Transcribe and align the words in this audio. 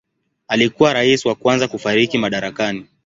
Alikuwa 0.47 0.93
rais 0.93 1.25
wa 1.25 1.35
kwanza 1.35 1.67
kufariki 1.67 2.17
madarakani. 2.17 2.85